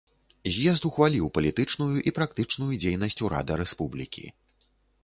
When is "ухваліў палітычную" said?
0.89-1.91